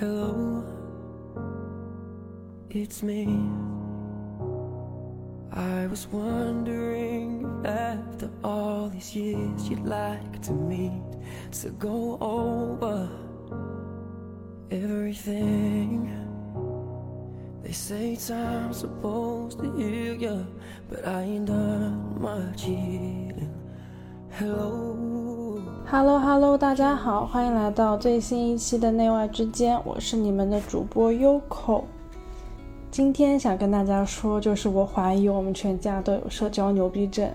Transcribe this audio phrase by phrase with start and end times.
[0.00, 0.64] Hello,
[2.68, 3.26] it's me.
[5.52, 11.00] I was wondering after all these years you'd like to meet
[11.60, 13.08] to go over
[14.72, 16.10] everything.
[17.62, 20.46] They say time's supposed to heal you,
[20.88, 23.54] but I ain't done much healing.
[24.32, 24.83] Hello.
[25.86, 31.82] Hello Hello，大家好，欢迎来到最新一期的内外之间，我是你们的主播 Yoko。
[32.90, 37.30] 今天想跟大家说，就是我怀疑我们全家都有社交牛逼症。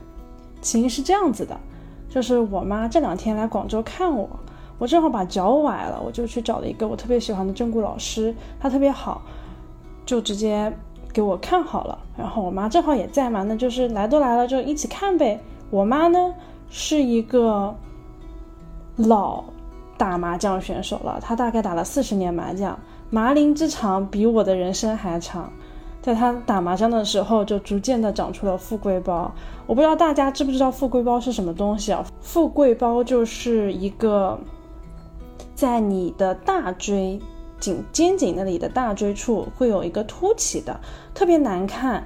[0.62, 1.56] 起因是这样子的，
[2.10, 4.28] 就是我妈这两天来广州看我，
[4.80, 9.22] 我正好把脚崴了，我就去找了一个我特别喜欢的正骨老师，他特别好，
[10.08, 10.74] 就直接
[11.14, 11.98] 给我看好了。
[12.18, 15.40] 然后我妈正好也在嘛，那就是来都来了，就一起看呗。
[15.70, 16.34] 我妈呢
[16.72, 17.74] 是一个。
[19.00, 19.44] 老
[19.98, 22.78] 打麻将选手了，他大概打了四十年麻将，
[23.10, 25.52] 麻龄之长比我的人生还长。
[26.02, 29.32] 在他打麻将的时候，就逐渐的长出了富贵包。
[29.66, 32.06] 我不知道大家知不知道富贵包是什么东西啊？
[32.22, 34.40] 富贵包就是一个
[35.56, 37.20] 在你的大椎
[37.60, 40.80] 颈肩颈那里的大椎处会有一个凸起的，
[41.14, 42.06] 特别难看，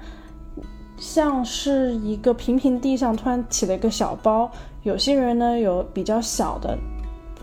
[0.97, 4.50] 像是一个平平地上突然起了一个小包。
[4.84, 6.78] 有些人呢有比较小的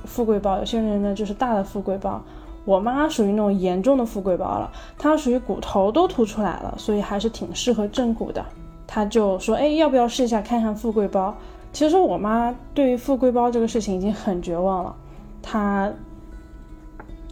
[0.04, 2.22] 富贵包，有些人呢就是大的富贵包。
[2.66, 8.44] 我妈属于那种严重的富贵包了，她属于骨头都凸出来了，所以还是挺适合正骨的。
[8.86, 11.34] 她就说：“哎，要不要试一下看看富贵包？”
[11.72, 14.94] 其实我妈对于富贵包这个事情已经很绝望了，
[15.40, 15.90] 她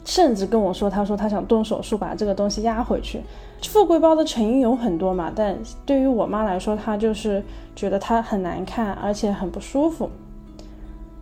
[0.05, 3.21] 甚至跟我说：“她说她想动手术把这个东西压回去。”
[3.63, 7.43] 富贵包的成因有很多嘛，但对于我妈来说，她就是
[7.75, 10.09] 觉得它很难看，而且很不舒服。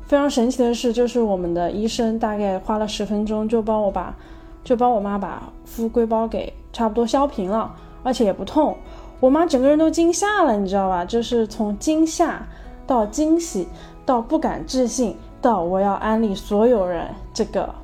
[0.06, 4.14] 非常神奇的是，就是我们的医生大概花了十分钟就帮我把，
[4.62, 8.76] 就帮我妈把富贵包给差不多削平了，而且也不痛。
[9.18, 11.04] 我妈整个人都惊吓了，你知道吧？
[11.04, 12.46] 就是从惊吓
[12.86, 13.66] 到惊喜，
[14.04, 17.74] 到不敢置信，到我要安利所有人这个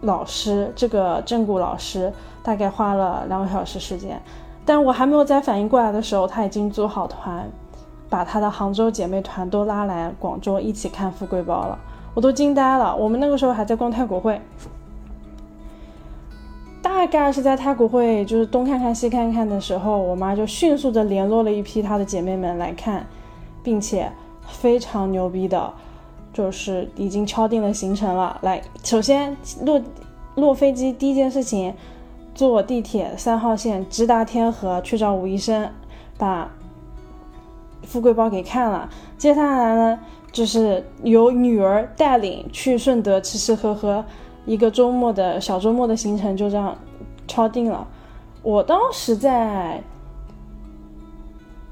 [0.00, 2.12] 老师，这个正骨老师。
[2.42, 4.18] 大概花了两个小时时间，
[4.64, 7.46] 但我还没有再反应过来的时候，他已经组好团，
[8.08, 11.78] 把他的杭州姐妹团都拉来广州一起看富贵包了，
[12.14, 12.96] 我都惊呆了。
[12.96, 14.40] 我们那个时候还在逛太古汇，
[16.80, 23.04] 大概是在太古汇就是东看看西看看的时候，我妈就迅速的联络了一批她的姐妹们来看，
[23.62, 24.10] 并且
[24.48, 25.70] 非常牛逼的，
[26.32, 28.38] 就是已经敲定了行程了。
[28.42, 29.80] 来，首先落
[30.34, 31.74] 落飞机第一件事情。
[32.32, 35.68] 坐地铁三号线直达天河去找吴医生，
[36.16, 36.48] 把
[37.82, 38.88] 富贵包给看了。
[39.18, 44.02] 接下来呢，就是由女儿带领去顺德吃吃喝喝，
[44.46, 46.74] 一个周末的小周末的行程就这样
[47.26, 47.86] 敲定了。
[48.42, 49.82] 我当时在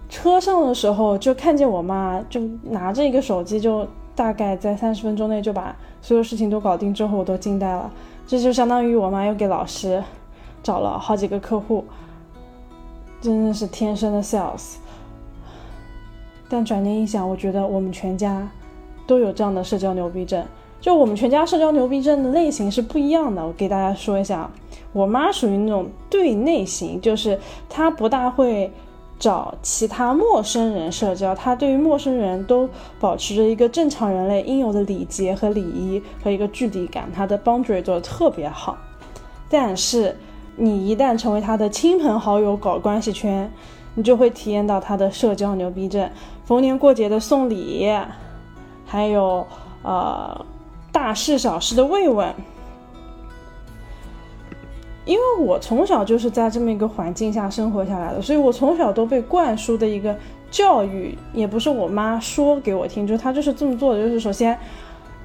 [0.09, 3.87] 车上的时候，就看见我妈就拿着一个手机，就
[4.19, 7.89] 大概在三十分钟内就把所有事情都搞定，之后我都惊呆了。
[8.27, 10.03] 这就相当于我妈又给老师。
[10.61, 11.85] 找了好几个客户，
[13.21, 14.75] 真的是天生的 sales。
[16.49, 18.47] 但转念一想，我觉得我们全家
[19.07, 20.45] 都有这样的社交牛逼症。
[20.81, 23.47] 就我们全家社交牛逼症的类型是不一样的。
[23.47, 24.51] 我给大家说一下，
[24.93, 28.71] 我妈属于那种对内型，就是她不大会
[29.19, 32.69] 找其他陌生人社交，他对于陌生人都
[33.01, 38.79] 保持着一个正常人类应有的礼节和礼仪和一个距离感，他的 boundary 做的特别好。
[39.51, 40.17] 但是
[40.57, 43.51] 你一旦成为他的亲朋好友搞关系圈，
[43.95, 46.09] 你就会体验到他的社交牛逼症。
[46.45, 47.91] 逢年过节的送礼，
[48.87, 49.47] 还有
[49.83, 50.45] 呃
[50.93, 52.33] 大事小事的慰问。
[55.09, 60.15] 因为我从小就是在这么一个环境下生活下来的，所以我从小都被灌输的一个
[60.51, 64.03] 教育，也不是我妈说给我听，就是她就是这么做的。
[64.03, 64.57] 就是首先。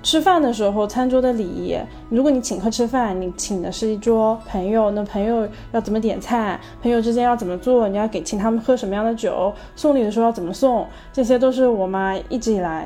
[0.06, 1.78] 吃饭的时候，餐桌的礼仪，
[2.10, 6.60] 如果你请客吃饭，你请的是一桌朋友，那朋友要怎么点菜？
[6.82, 7.88] 朋友之间要怎么做？
[7.88, 9.54] 你要给请他们喝什么样的酒？
[9.78, 10.86] 送礼的时候要怎么送？
[11.14, 12.86] 这些都是我妈一直以来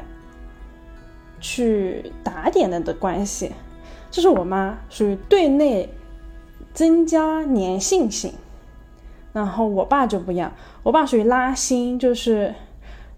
[1.40, 3.52] 去打点的的关系。
[4.12, 5.90] 这是我妈属于对内
[6.78, 8.34] 增加粘性型，
[9.34, 10.54] 然后我爸就不一样，
[10.84, 12.54] 我爸属于拉新，就是。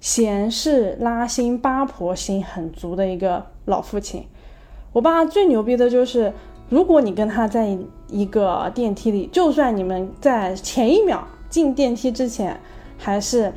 [0.01, 4.25] 闲事拉新八婆心很足的一个老父亲，
[4.93, 6.31] 我爸最牛逼的就是，
[6.69, 7.77] 如果你跟他在
[8.07, 12.57] 一个电梯里，就算你们在前一秒进电梯之前
[12.97, 13.51] 还是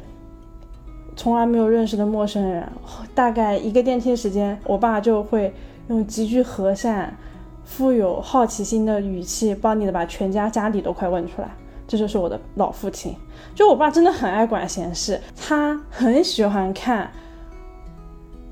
[1.15, 2.69] 从来没有认识的陌生人，
[3.15, 5.55] 大概一个电梯时间，我爸就会
[5.87, 7.17] 用极具和善、
[7.65, 11.49] 富有好奇心的语气，帮你的把全家家底都快问出来。
[11.87, 13.15] 这就是我的老父亲。
[13.55, 17.11] 就我爸真的很爱管闲事，他很喜欢看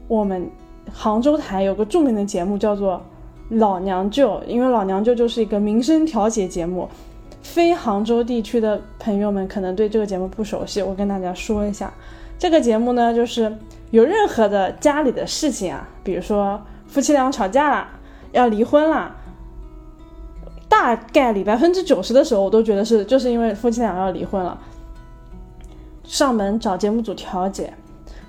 [0.08, 0.50] 我们
[0.92, 3.00] 杭州台有个著名的节目叫做
[3.58, 6.88] 《老娘舅》，因为《老娘舅》就是一个民生调解节目。
[7.42, 11.90] 非杭州地区的朋友们可能对这个节目不熟悉，我跟大家说一下，
[12.38, 13.50] 这个节目呢，就是
[13.90, 17.88] 有任何的家里的事情啊，比如说夫妻俩吵架了，
[18.32, 19.14] 要离婚了，
[20.68, 24.58] 大概率百分之九十的时候，我都觉得是就是因为夫妻俩要离婚了，
[26.04, 27.72] 上门找节目组调解，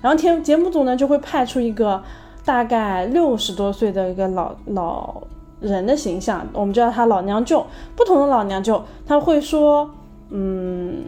[0.00, 2.02] 然后节节目组呢就会派出一个
[2.44, 5.22] 大概六十多岁的一个老老。
[5.62, 7.64] 人的形象，我们叫他老娘舅。
[7.94, 9.88] 不同的老娘舅，他会说，
[10.30, 11.04] 嗯，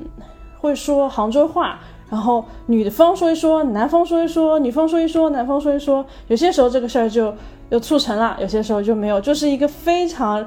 [0.60, 1.80] 会说杭州话。
[2.14, 6.06] 然后女方说一说，男方说一说，女方说一说，男方说一说。
[6.28, 7.34] 有些时候这个事儿就
[7.68, 10.46] 就促成了，有些时候就没有，就是一个非常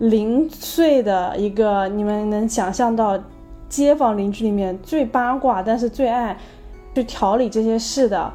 [0.00, 3.18] 零碎的一个，你们能想象到
[3.66, 6.36] 街坊邻居里面最八卦，但是最爱
[6.94, 8.30] 去调理这些事的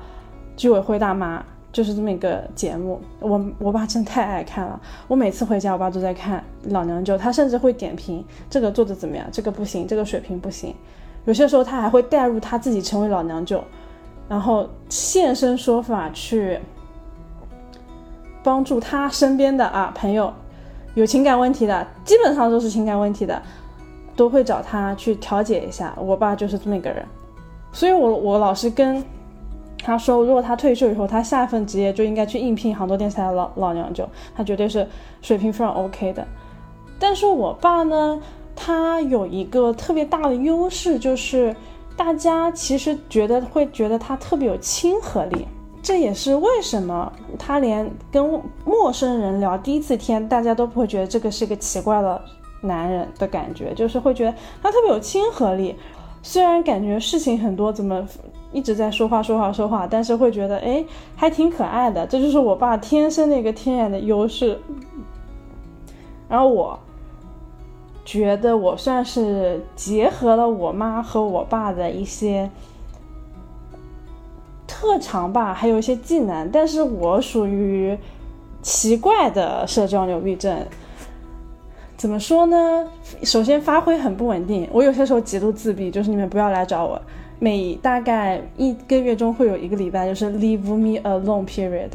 [0.57, 1.45] 居委会大妈。
[1.71, 4.77] 就是这么一个节目，我我爸真太爱看了。
[5.07, 6.43] 我每次回家，我爸都在看
[6.73, 10.75] 《老娘舅》，他甚至会点评这个做的怎么样，这个不行，这个水平不行。
[11.25, 13.63] 有些时候他还会带入他自己成为老娘舅，
[14.27, 16.59] 然后现身说法去
[18.43, 20.33] 帮助他身边的啊朋友
[20.95, 23.41] 有情感问题的，基本上都是情感问题的，
[24.15, 25.93] 都会找他去调解一下。
[25.97, 27.05] 我爸就是这么一个人，
[27.71, 29.03] 所以我我老是跟。
[29.83, 34.87] 他说，如果他退休以后，他下一份职业就应该去应聘杭州电视台的老老娘舅，他绝对是
[35.23, 36.23] 水平非常 OK 的。
[36.99, 38.21] 但是我爸呢，
[38.63, 41.55] 他有一个特别大的优势，就是
[41.97, 45.47] 大家其实觉得会觉得他特别有亲和力，
[45.81, 52.21] 这也是为什么他连跟陌生人聊第一次天，大家都不会觉得这个是个奇怪的
[52.61, 55.75] 男人的感觉，就是会觉得他特别有亲和力。
[56.21, 58.07] 虽然感觉事情很多，怎么？
[58.53, 60.85] 一直在说话说话说话，但是会觉得哎，
[61.15, 62.05] 还挺可爱的。
[62.05, 64.59] 这就是我爸天生的一个天然的优势。
[66.27, 66.77] 然后我
[68.03, 72.49] 觉得我算是结合了我妈和我爸的一些
[74.67, 76.49] 特长吧，还有一些技能。
[76.51, 77.97] 但是我属于
[78.61, 80.65] 奇怪的社交牛逼症。
[81.95, 82.87] 怎么说呢？
[83.21, 86.99] 首先发挥很不稳定，我有些时候极度自闭，就是你们不要来找我。
[87.37, 91.89] 每大概一个月中会有一个礼拜，就是 leave me alone period，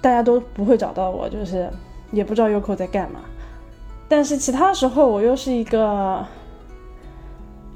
[0.00, 1.70] 大家都不会找到我，就是
[2.10, 3.20] 也不知道 Yoko 在干嘛。
[4.12, 6.22] 但是其他时候我又是一个，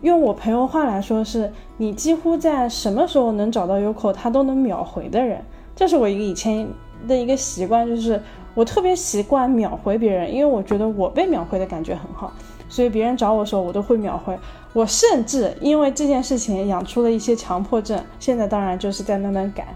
[0.03, 5.43] 用我朋友话来说，是你几乎在什么时候能找到 Yoko，他都能秒回的人。
[5.75, 6.69] 这是我一个以前
[7.09, 8.21] 的一个习惯，就是
[8.55, 12.31] 我特别习惯秒回别人，因为我觉得我被秒回的感觉很好。
[12.69, 14.39] 所以别人找我的时候，我都会秒回。
[14.75, 19.69] 我甚至因为这件事情养出了一些强迫症，现在当然就是在慢慢改。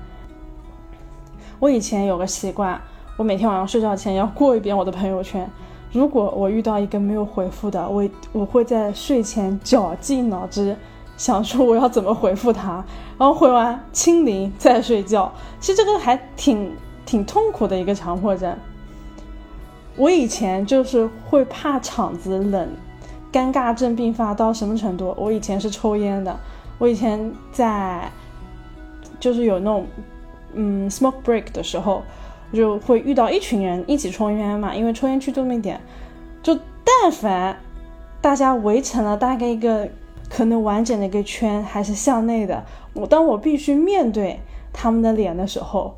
[1.59, 2.79] 我以前有个习惯，
[3.17, 5.51] 我每天晚上睡觉前要过一遍我的朋友圈。
[5.93, 10.77] 如果我遇到一个没有回复的，我我会在睡前绞尽脑汁
[11.17, 12.85] 想说我要怎么回复他，
[13.19, 15.31] 然后回完清零再睡觉。
[15.59, 16.71] 其实这个还挺
[17.05, 18.57] 挺痛苦的一个强迫症。
[19.97, 22.69] 我以前就是会怕场子冷，
[23.33, 25.15] 尴尬症并发到什么程度？
[25.19, 26.35] 我以前是抽烟的，
[26.79, 28.11] 我以前在
[29.19, 29.87] 就是有那种
[30.55, 32.03] 嗯 smoke break 的时候，
[32.53, 35.81] 就会遇到一群人一起抽烟嘛，因为抽烟区这么一点，
[36.43, 37.57] 就但凡
[38.21, 39.89] 大家围成了大概一个
[40.29, 42.65] 可能完整的一个圈，还是向内的，
[42.95, 44.41] 我当我必须面对
[44.73, 45.95] 他们的脸的时候，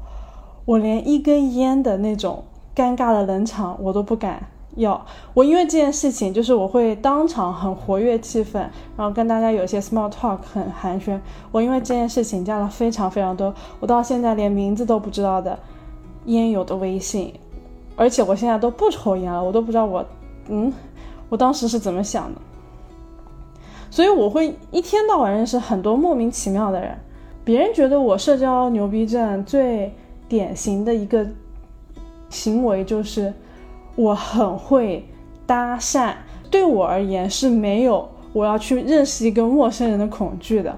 [0.65, 2.45] 我连一根烟的那种。
[2.75, 4.43] 尴尬的冷场我都不敢
[4.77, 5.05] 要，
[5.35, 8.61] 我因为这件事情，就是我会当场很活跃气氛，
[8.97, 11.21] 然后跟大家有些 small talk 很寒暄。
[11.51, 15.59] 我因为这件事情加了非常非常多，我到现在连名字都不知道的
[16.27, 17.33] 烟友的微信，
[17.97, 20.05] 而且我现在都不抽烟了，我都不知道我，
[20.49, 20.73] 嗯，
[21.29, 22.41] 我当时是怎么想的。
[23.91, 26.97] 所以我会一天到晚认识很多莫名其妙的人，
[27.45, 29.93] 别人觉得我社交牛逼症最
[30.29, 31.27] 典型的一个。
[32.31, 33.31] 行为就是
[33.95, 35.07] 我很会
[35.47, 36.15] 搭讪，
[36.51, 40.75] 对我而言是没有我要去认识一个陌生人的恐惧的。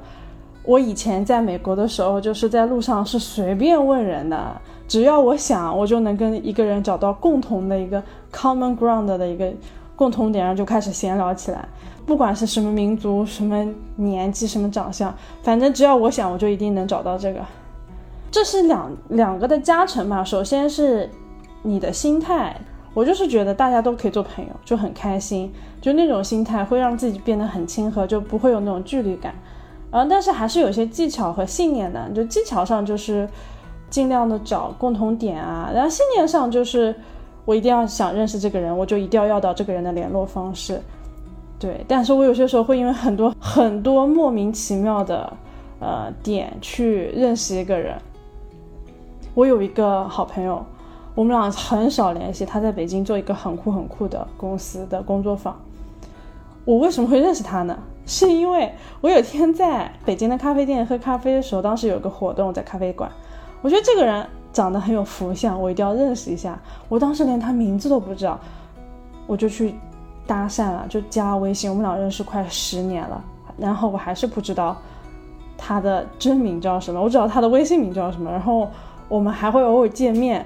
[0.64, 9.52] 我以前在美国的时候，就是在路上是随便问人的，只要我想，我就能跟一个人找到共同的一个 common ground 的一个
[9.96, 11.68] 共同点，然后就开始闲聊起来。
[12.06, 17.40] 不管是什么民族、什么年纪、什么长相，反正只要我想，我就一定能找到这个。
[18.30, 20.22] 这是两两个的加成吧。
[20.24, 21.10] 首先是。
[21.66, 22.54] 你的心态，
[22.92, 25.50] 我就是觉得大家都可以做朋友，就很开心，
[25.80, 29.34] 就那种心态会让自己变得很亲和，就不会有那种距离感。
[29.90, 33.26] 然后，但是还是有些技巧和信念的，就技巧上就是
[33.94, 36.92] 尽量的找共同点啊，然后信念上就是
[37.44, 40.80] 我一定要想认识这个人，我就一定要要到这个人的联络方式。
[41.60, 45.32] 对，但是我有些时候会因为很多很多莫名其妙的
[45.78, 47.96] 呃点去认识一个人。
[49.32, 50.60] 我有一个好朋友。
[51.14, 55.56] 我们俩很少联系，他在北京做一个很酷很酷的公司的工作坊。
[56.64, 57.78] 我为什么会认识他呢？
[58.04, 63.08] 是因为我有天在北京的咖啡店喝咖啡的时候，当时有个活动在咖啡馆，
[63.64, 66.60] 我觉得这个人长得很有福相，我一定要认识一下。
[66.86, 68.38] 我当时连他名字都不知道，
[69.26, 69.74] 我就去
[70.26, 71.70] 搭讪了，就加微信。
[71.70, 73.24] 我们俩认识快十年了，
[73.56, 74.76] 然后我还是不知道
[75.56, 78.30] 他的真名叫什么，我知道他的微信名叫什么。
[78.30, 78.68] 然后
[79.08, 80.44] 我们还会偶尔见面。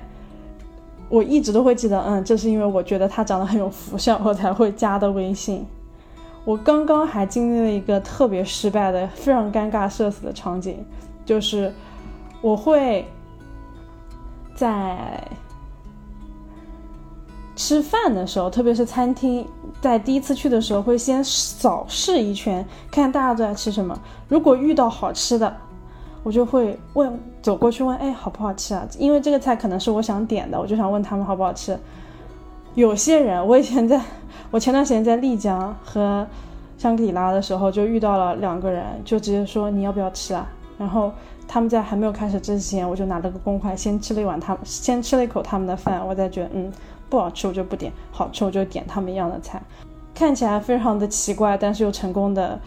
[1.08, 5.66] 我一直都会记得，嗯，这是因为我觉得他长得很有福相，我才会加的微信。
[6.44, 10.87] 我刚刚还经历了一个特别失败的、非常尴尬、社死的场景，
[11.25, 11.75] 就是
[12.40, 13.07] 我会
[14.54, 15.23] 在
[17.57, 19.47] 吃饭的时候，特别是餐厅，
[19.80, 23.99] 在第一次去的时候，会先扫视一圈，看大家都在吃什么。
[24.28, 25.57] 如果遇到好吃的，
[26.23, 28.87] 我就会问，走过去问，哎，好不好吃啊？
[28.99, 31.76] 因为这个菜可能是我想点的，我就想问他们好不好吃。
[32.75, 34.00] 有些人，我以前在，
[34.52, 36.25] 我前段时间在丽江和
[36.76, 40.47] 香格里拉的时候，就遇到了两个人，就直接说你要不要吃啊？
[40.78, 41.12] 然后
[41.48, 46.70] 他们在还没有开始之前，我就拿了个公筷，先吃了一碗他们，先吃了一口他们的饭，我再觉得嗯
[47.08, 49.60] 不好吃，我就不点，好吃我就点他们一样的菜，
[50.14, 52.60] 看起来非常的奇怪，但是又成功的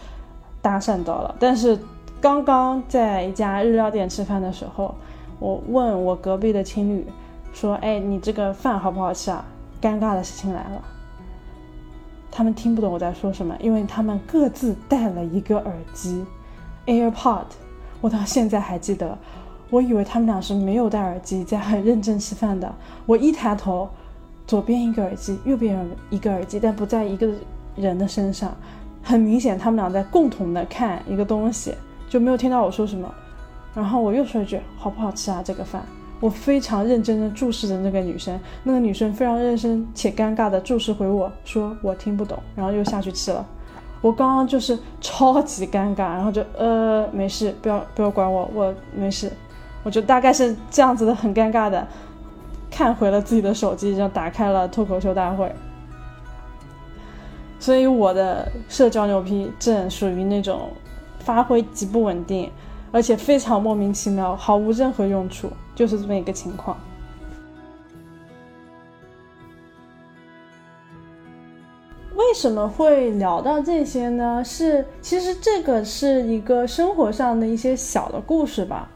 [0.60, 1.78] 搭讪到了，但是。
[2.20, 4.94] 刚刚在一家日料店吃饭的时候，
[5.40, 7.04] 我问我隔壁的情侣
[7.52, 9.44] 说：“哎，你这个饭好不好吃啊？”
[9.82, 10.80] 尴尬的事情来了，
[12.30, 16.24] 他们听不懂我在说什么，因为他们各自戴了一个耳机
[16.86, 17.46] ，AirPod。
[18.02, 19.16] 我到现在还记得，
[19.70, 22.70] 我以为他们俩是没有戴耳机，在很认真吃饭的。
[23.06, 23.88] 我一抬头，
[24.44, 27.28] 左边一个耳机，右边一个耳机，但不在一个
[27.76, 28.54] 人的身上，
[29.04, 31.72] 很明显他们俩在共同的看一个东西。
[32.08, 33.08] 就没有听到我说什么，
[33.72, 35.80] 然后我又说一句好不好吃啊这个饭，
[36.18, 43.46] 我非常认真的注视着那个女生，那个女生非常认真且尴尬的注视回我说我听不懂，然后又下去吃了。
[44.02, 49.32] 我刚刚就是超级尴尬，然后就呃没事，不要不要管我，我没事，
[49.82, 51.86] 我就大概是这样子的很尴尬的，
[52.70, 55.50] 看回了自己的手机，就打开了脱口秀大会。
[57.58, 60.68] 所以我的社交牛皮症属于那种。
[61.24, 62.50] 发挥极不稳定，
[62.90, 66.76] 而且非常莫名其妙，毫无任何用处，就是这么一个情况。
[72.42, 74.42] 什么会聊到这些呢？
[74.44, 78.90] 是其实这个是一个生活上的一些小的故事吧。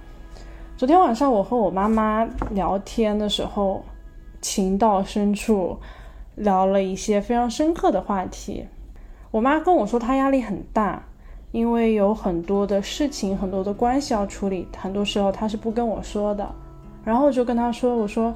[0.76, 3.84] 昨天晚上我和我妈妈聊天的时候，
[4.40, 5.78] 情到深处，
[6.34, 8.66] 聊了一些非常深刻的话题。
[9.30, 11.04] 我妈跟我说，她压力很大。
[11.52, 16.52] 因为有很多的事情，很多的关系要处理，很多时候她是不跟我说的，
[17.04, 18.34] 然后我就跟她说：“我说，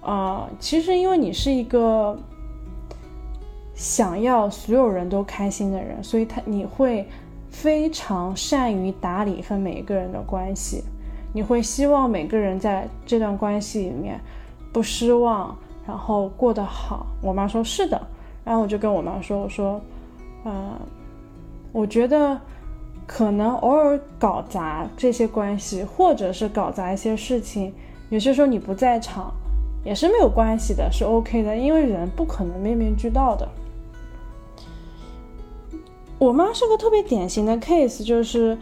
[0.00, 2.16] 啊，其实因为你是一个
[3.74, 7.06] 想要所有人都开心的人，所以他你会
[7.50, 10.82] 非常善于打理和每一个人的关系，
[11.32, 14.20] 你会希望每个人在这段关系里面
[14.72, 18.00] 不失望，然后过得好。”我妈说：“是的。”
[18.44, 19.80] 然后我就跟我妈说：“我说，
[20.44, 20.78] 嗯，
[21.72, 22.38] 我觉得。”
[23.04, 27.74] 可能偶尔搞砸这些关系，或者是搞砸一些事情，
[28.10, 29.34] 有些时候你不在场
[29.84, 33.46] 也是没有关系的，是 OK 的，因为人不可能面面俱到的。
[36.22, 38.56] 我妈是个特别典型的 case，就是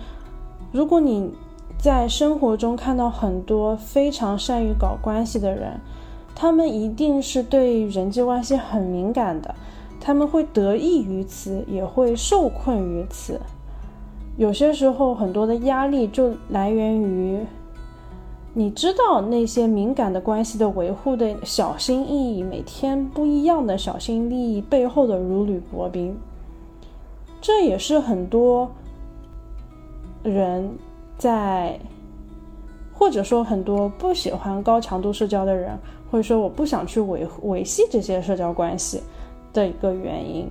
[0.72, 1.30] 如果你
[1.78, 5.78] 在生活中看到很多非常善于搞关系的人，
[6.34, 9.54] 他们一定是对人际关系很敏感的，
[10.00, 13.38] 他们会得益于此，也会受困于此。
[14.38, 17.44] 有些时候，很多的压力就来源于
[18.54, 26.16] 你知道那些敏感的关系的维护的小心翼翼，每天不一样的小心翼翼背后的如履薄冰。
[27.40, 28.70] 这也是很多
[30.22, 30.70] 人
[31.16, 31.80] 在，
[32.92, 35.78] 或者说很多不喜欢高强度社交的人，
[36.10, 39.02] 会说我不想去维维系这些社交关系
[39.52, 40.46] 的一个原因。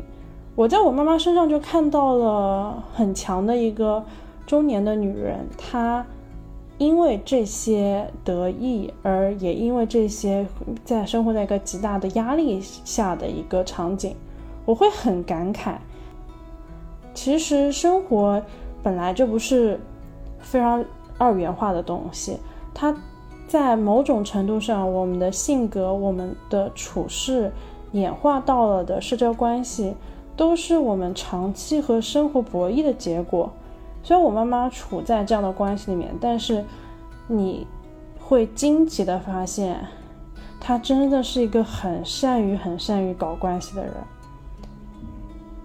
[0.56, 4.04] 我在我妈妈身上就看到了很强的一个
[4.48, 6.06] 中年的女人，她
[6.80, 10.46] 因为这些得意，而也因为这些
[10.84, 14.16] 在生活在一个极大的压力下的一个场景，
[14.66, 15.76] 我会很感慨。
[17.22, 18.42] 其实生活
[18.82, 19.78] 本来就不是
[20.40, 20.82] 非常
[21.18, 22.38] 二元化的东西，
[22.74, 22.96] 它
[23.46, 27.52] 在某种程度上，我们的性格、我们的处事
[27.92, 29.96] 演化到了的社交关系，
[30.38, 33.52] 都是我们长期和生活博弈的结果。
[34.02, 36.64] 虽然我妈妈处在这样的关系里面，但是
[37.28, 37.68] 你
[38.18, 39.76] 会惊奇的发现，
[40.58, 43.94] 她真的是一个很善于、很善于搞关系的人。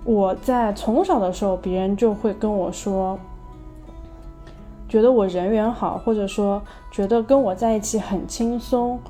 [0.05, 3.19] 我在从小的时候，别人就会跟我说，
[4.87, 9.01] 觉得我人缘好，或者说觉得跟我在一起很轻松，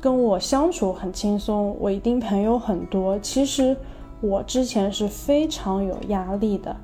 [0.00, 3.16] 跟我相处很轻松，我一定朋友很多。
[3.20, 3.76] 其实
[4.20, 6.74] 我之前是非常有压力的，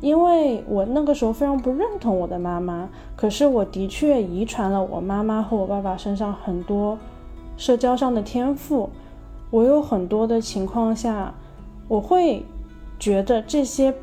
[0.00, 2.88] 因为我那个时候非常不认同我的妈妈。
[3.16, 6.96] 可是我的确遗传了我妈妈和我爸爸身上很多
[7.56, 8.88] 社交上的天赋。
[9.50, 11.34] 我有很多的情况下，
[11.88, 12.44] 我会。
[12.98, 13.94] 觉得这些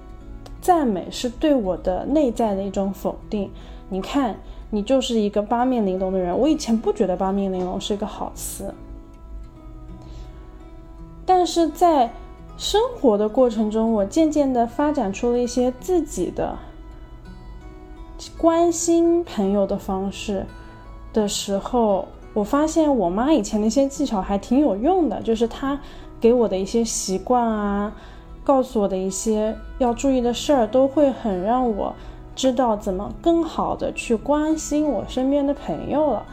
[0.61, 3.49] 赞美是对我的内在的一种否定。
[3.89, 4.37] 你看，
[4.69, 6.37] 你就是一个八面玲珑的人。
[6.37, 8.73] 我以前不觉得八面玲珑是一个好词，
[11.25, 12.13] 但是在
[12.57, 16.57] 生活的过程中，我渐渐的发展出了一些自己的
[18.37, 20.45] 关心朋友的方式
[21.11, 25.79] 的时候，我发现我妈以前的一些技巧还挺有用的，就是她
[26.19, 27.91] 给我的一些习惯啊。
[28.43, 31.93] 告诉我的一些要注意的事儿，都会很让我
[32.35, 36.25] 知道怎么更好的去关心我身边的朋友了。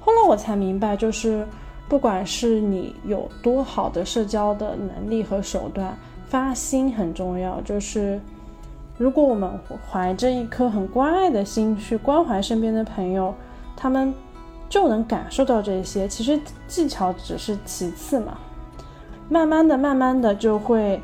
[0.00, 1.44] 后来我才明白，就是
[1.88, 5.98] 不管是你有多好的社交的能力和手段，
[6.28, 7.60] 发心很重要。
[7.62, 8.20] 就是
[8.96, 9.50] 如果我们
[9.90, 13.34] 怀着一颗很关爱的心去关怀身边的朋友，
[13.76, 14.14] 他们
[14.68, 16.06] 就能感受到这些。
[16.06, 18.38] 其实技巧只是其次嘛，
[19.28, 21.00] 慢慢的、慢慢的就会。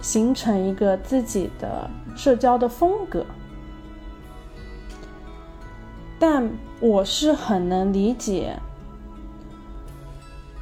[0.00, 3.26] 形成一个自己的社交的风格，
[6.18, 6.48] 但
[6.80, 8.56] 我是很能理解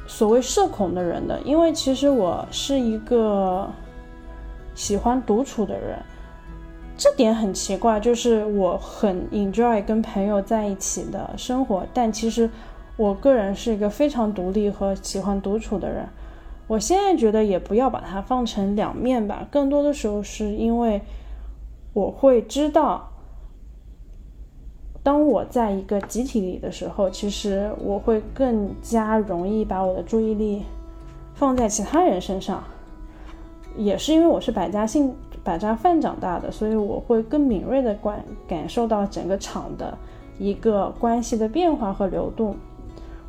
[0.07, 3.69] 所谓社恐的人的，因为其实我是一个
[4.73, 6.01] 喜欢独处的人，
[6.97, 12.49] 这点很奇怪，就是我很 enjoy 跟朋友在一起的生活，但其实
[12.95, 16.07] 我个人是一个非常独立和喜欢独处的人。
[16.67, 21.01] 我现在觉得也不要把它放成两面吧，更多的时候是因为
[21.93, 23.09] 我会知道，
[25.01, 30.63] 当我在一个集体里的时候，其实我会更加容易把我的注意力
[31.33, 32.61] 放在其他人身上。
[33.77, 39.97] 也是因为我是百家姓、百家饭长大的，所以我会更敏锐的感感受到整个场的
[40.37, 42.57] 一个关系的变化和流动。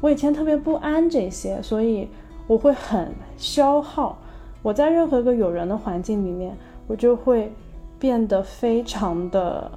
[0.01, 2.09] 我以前特别不安这些，所以。
[2.49, 4.19] 我会很消耗，
[4.63, 6.57] 我在任何一个有人的环境里面，
[6.89, 7.53] 我就会
[7.99, 9.71] 变得非常的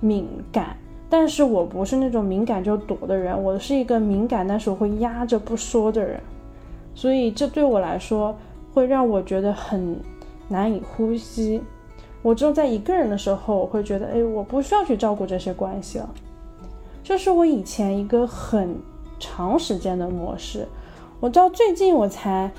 [0.00, 0.74] 敏感。
[1.10, 6.20] 但是我不是那种敏感就躲的人，我是一个敏感但是我会压着不说的人。
[6.94, 8.36] 所以这对我来说
[8.72, 9.98] 会让我觉得很
[10.48, 11.60] 难以呼吸。
[12.22, 16.08] 我只有在一个人的时候，我会觉得，哎，我不需要去照顾这些关系了。
[17.02, 18.76] 这是我以前一个很
[19.18, 20.64] 长时间的模式。
[21.20, 22.50] 我到最近我才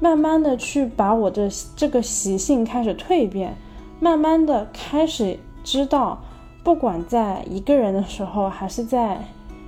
[0.00, 3.54] 慢慢的去把我的这个习性开始蜕变，
[4.00, 6.18] 慢慢的开始知道，
[6.64, 9.22] 不管在一个人的时候，还是在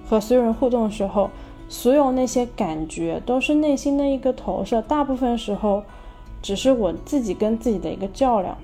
[0.09, 1.29] 和所有人互动的时候，
[1.69, 5.83] 所有那些感觉都是内心的一个投射，大部分时候
[6.41, 8.57] 只是我自己跟自己的一个较量。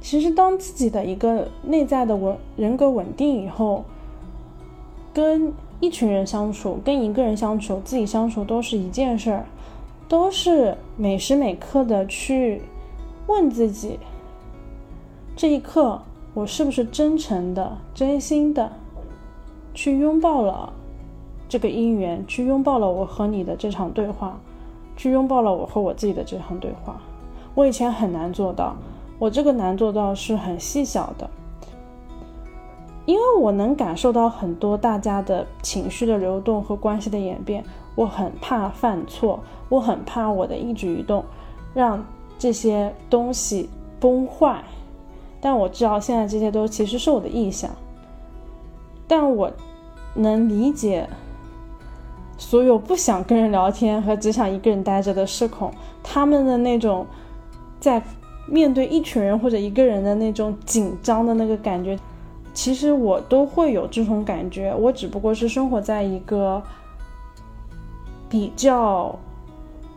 [0.00, 3.84] 其实当自己的一个内在的稳人格稳定以后，
[5.12, 5.52] 跟。
[5.80, 9.46] 一群人相处，跟一个人相处，自己相处都是一件事儿，
[10.08, 12.62] 都是每时每刻的去
[13.26, 13.98] 问自己：
[15.36, 16.00] 这一刻
[16.32, 18.72] 我是不是真诚的、真心的
[19.74, 20.72] 去拥抱了
[21.48, 24.40] 这个姻缘，去拥抱了我和你的这场对话，
[24.96, 26.98] 去拥抱了我和我自己的这场对话。
[27.54, 28.74] 我以前很难做到，
[29.18, 31.28] 我这个难做到是很细小的。
[33.06, 37.64] 因为我能感受到很多大家的情绪的流动和关系的演变，
[37.94, 41.24] 我很怕犯错，我很怕我的一举一动
[41.72, 42.04] 让
[42.36, 44.62] 这些东西崩坏。
[45.40, 47.70] 但我知道现在这些都其实是我的臆想。
[49.06, 49.48] 但我
[50.14, 51.08] 能理解
[52.36, 57.06] 所有不想跟人聊天和只想一个人待着的社恐，他们的那种
[57.78, 58.02] 在
[58.48, 61.96] 面对一群人或者一个人的那种紧张的那个感觉。
[62.56, 66.60] 其实我都会有这种感觉，我只不过是生活在一个
[68.30, 69.14] 比较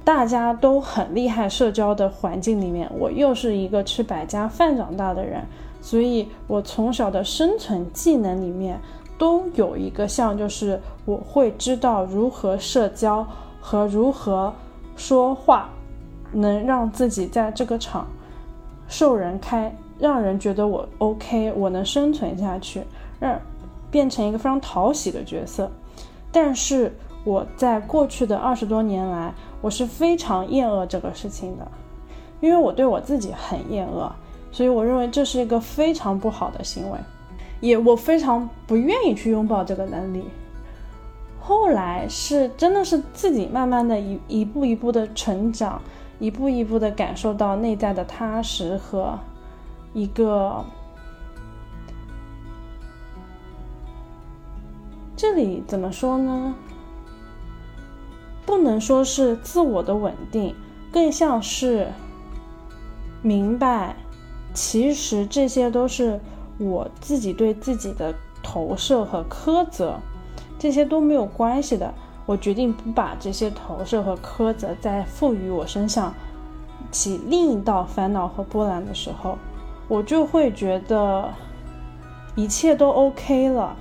[0.03, 5.41] 大家都很厉害社交的环境里面，我又是一个吃百家饭长大的人，
[5.81, 8.77] 所以我从小的生存技能里面
[9.17, 13.25] 都有一个像，就是我会知道如何社交
[13.61, 14.53] 和如何
[14.97, 15.69] 说话，
[16.33, 18.05] 能让自己在这个场
[18.89, 19.73] 受人开。
[19.99, 22.81] 让人觉得我 OK，我能生存下去，
[23.19, 23.39] 让
[23.91, 25.69] 变成一个非常讨喜的角色。
[26.31, 31.67] 但是我在过去的二十多年来，我是非常厌恶这个事情的，
[32.39, 34.09] 因为我对我自己很厌恶，
[34.51, 36.97] 所以我认为这是一个非常不好的行为，
[37.59, 40.23] 也我非常不愿意去拥抱这个能力。
[41.41, 45.81] 后来是真的是自己慢慢的一一步一步的成长，
[46.19, 49.19] 一步一步的感受到内在的踏实和。
[49.99, 50.63] 一个，
[55.17, 56.55] 这里怎么说呢？
[58.45, 60.55] 不能说是自我的稳定，
[60.89, 61.89] 更像是
[63.21, 63.97] 明白，
[64.53, 66.17] 其实这些都是
[66.57, 69.99] 我自己对自己的投射和苛责，
[70.57, 71.93] 这些都没有关系的。
[72.25, 76.13] 我决定不把这些投射和苛责再赋予我身上
[76.89, 79.37] 起另一道烦恼和波澜的时候。
[79.89, 81.33] 我就会觉得
[82.35, 83.75] 一切都 OK 了，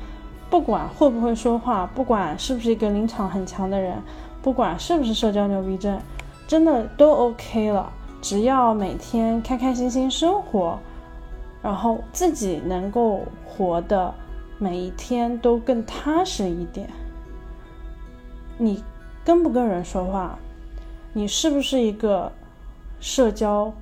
[0.51, 4.03] 不管会不会说话，不管是不是一个临场很强的人，
[4.43, 6.01] 不管是不是社交牛逼症，
[6.47, 7.93] 真的都 OK 了。
[8.21, 10.79] 只要每天开开心心生活，
[11.63, 14.13] 然后自己能够活的
[14.59, 16.89] 每一天都更踏实一点。
[18.57, 18.83] 你
[19.25, 20.37] 跟不跟人说话？
[21.13, 22.33] 你是不是一个
[22.99, 23.73] 社交？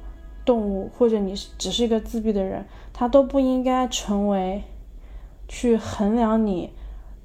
[0.46, 4.62] 动物，或者你只是一个自闭的人，他都不应该成为
[5.46, 6.72] 去衡量你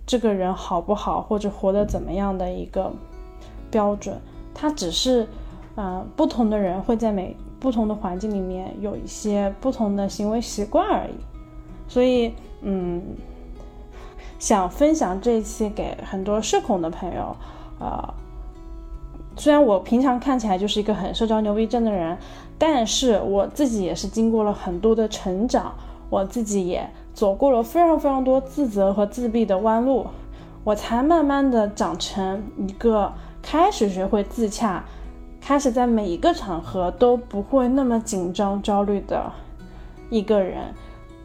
[0.06, 2.92] 这个人好不好或者活得怎么样的一个
[3.70, 4.20] 标准。
[4.54, 5.28] 他只是，
[5.78, 11.14] 嗯，不同的人会在每不同的环境里面有一些不同的行为习惯而已。
[11.88, 13.02] 所以，嗯，
[14.40, 17.36] 想分享这一期给很多社恐的朋友，
[17.80, 18.14] 啊。
[19.38, 22.18] 虽然我平常看起来就是一个很社交牛逼症的人，
[22.64, 25.74] 但是我自己也是经过了很多的成长，
[26.12, 30.06] 我自己也走过了非常非常多自责和自闭的弯路，
[30.64, 34.86] 我才慢慢的长成一个开始学会自洽，
[35.42, 39.32] 开始在每一个场合都不会那么紧张焦虑的
[40.12, 40.60] 一个人。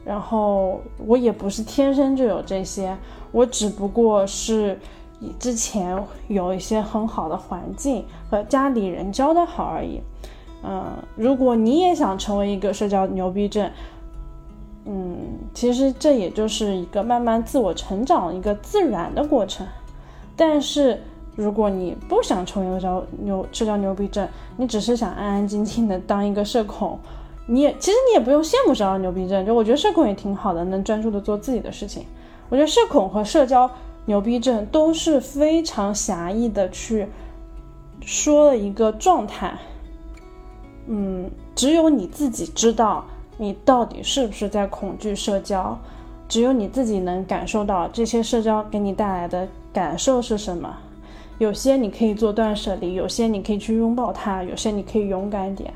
[0.07, 2.97] 然后我也不是天生就有这些，
[3.31, 4.79] 我只不过是。
[5.39, 9.99] 之前有一些很好的环境和家里人教的好而已，
[10.67, 13.71] 嗯，如果你也想成为一个社交牛逼症，
[14.85, 15.17] 嗯，
[15.55, 19.65] 其实这也就是一个慢慢自我成长一个自然的过程。
[20.35, 21.01] 但是
[21.37, 26.99] 如果你不想成为社交牛社交牛逼症，你只是想安安静静的当一个社恐，
[27.47, 32.05] 你也其实你也不用羡慕社交牛逼症，就我觉得社恐也挺好的，能专注的做自己的事情。
[32.49, 33.71] 我觉得社恐和社交。
[34.09, 37.09] 牛逼症都是非常狭义的去
[38.01, 39.59] 说了一个状态，
[40.87, 43.05] 嗯，只有你自己知道
[43.37, 45.79] 你到底是不是在恐惧社交，
[46.29, 50.77] 只有你自己能感受到这些社交给你带来的感受是什么。
[51.39, 55.73] 有些你可以做断舍离，有些你可以去拥抱它，有些你可以勇敢点，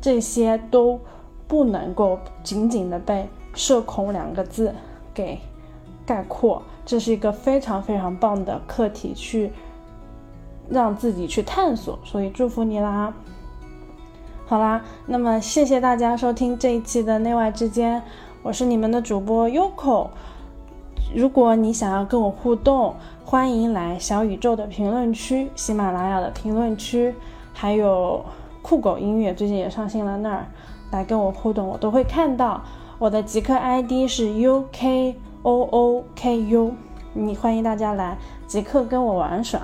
[0.00, 1.00] 这些都
[1.48, 4.74] 不能够仅仅的被社恐两个字
[5.14, 5.38] 给
[6.04, 6.62] 概括。
[6.84, 9.50] 这是一个非常非常棒的课题，去
[10.68, 13.14] 让自己去探索，所以祝福你啦！
[14.48, 18.00] 好啦，那么谢谢大家收听这一期的内外之间，
[18.44, 20.06] 我是你们的主播 Yoko。
[21.12, 27.12] 如果你想要跟我互动，欢迎来小宇宙的评论区、喜马拉雅的评论区，
[27.52, 28.24] 还有
[28.62, 30.46] 酷狗音乐最近也上线了那儿，
[30.92, 32.62] 来跟我互动，我都会看到。
[33.00, 35.14] 我的极客 ID 是 UK。
[35.42, 36.72] O O K U，
[37.12, 39.60] 你欢迎大家来即刻跟我玩耍。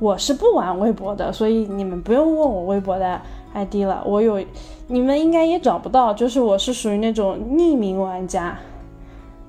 [0.00, 3.20] 我是不玩微博的，所以你们不用问我微博的
[3.54, 4.02] ID 了。
[4.04, 4.44] 我有，
[4.88, 8.58] 你们应该也找不到，就是我是属于那种匿名玩家。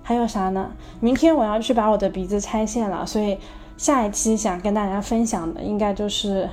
[0.03, 0.71] 还有啥呢？
[0.99, 3.37] 明天我要去把我的鼻子拆线了，所以
[3.77, 6.47] 下一期想跟大家分享的应该就是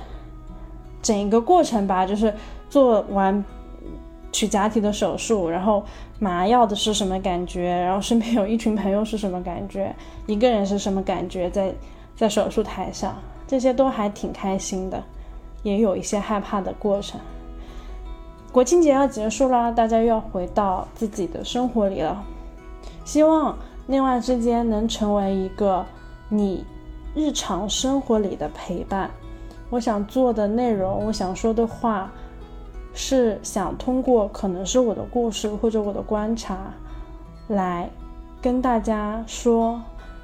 [1.01, 2.33] 整一个过程吧，就是
[2.69, 3.43] 做完。
[4.31, 5.83] 取假体的手术，然后
[6.19, 7.67] 麻药的是什么感觉？
[7.67, 9.93] 然后身边有一群朋友是什么感觉？
[10.27, 11.49] 一个人是什么感觉？
[11.49, 11.73] 在
[12.15, 13.15] 在手术台上，
[13.49, 15.03] 这些都还挺开心的，
[15.63, 17.19] 也有一些害怕的过程。
[18.51, 22.23] 国庆节要结束啦，大家又要回到自己的生活里了。
[23.03, 23.57] 希望
[23.87, 25.83] 内外之间能成为一个
[26.29, 26.63] 你
[27.15, 29.09] 日常生活里的陪伴。
[29.71, 32.11] 我想做的内容，我想说的话，
[32.93, 36.55] 是想通过可能是我的故事或者我的观察，
[37.47, 37.89] 来
[38.39, 39.81] 跟大家说，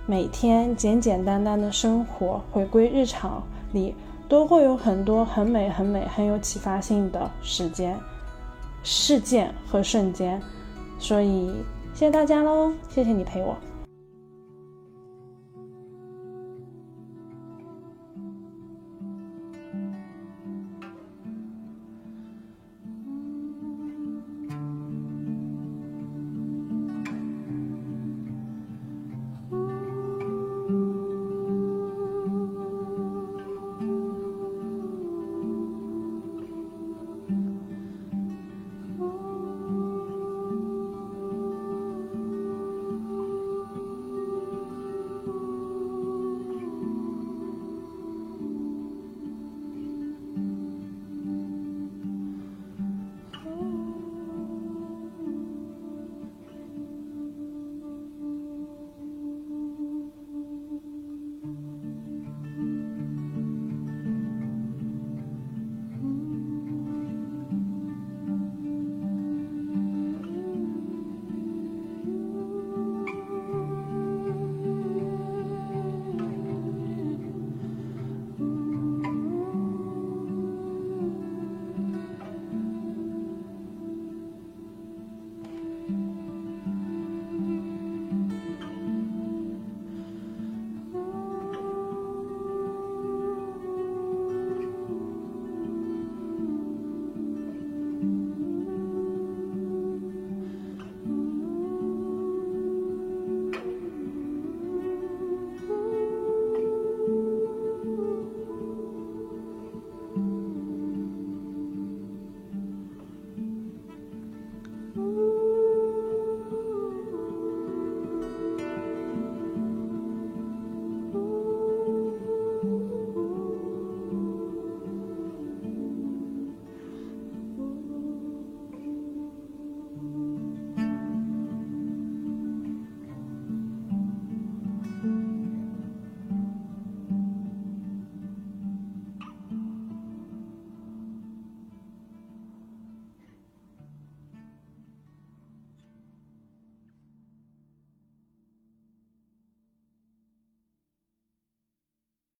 [0.07, 3.41] 每天简简单单的生活，回归日常
[3.73, 3.95] 里，
[4.29, 7.99] 都会有很多很美、很美、很有启发性的时间、
[8.83, 10.39] 事件和瞬间。
[10.99, 11.49] 所以，
[11.93, 12.71] 谢谢大家喽！
[12.87, 13.55] 谢谢你陪我。